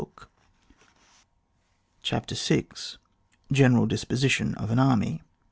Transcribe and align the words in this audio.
[book 0.01 0.31
v. 0.79 0.83
CHAPTER 2.01 2.33
VL 2.33 2.97
GENERAL 3.51 3.85
DISPOSITION 3.85 4.55
OF 4.55 4.71
AN 4.71 4.79
ABMY. 4.79 5.21